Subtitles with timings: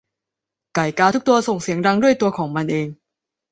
[0.75, 2.87] ไก่กาทุกตัวส่งเสียงดังด้วยตัวของมันเอง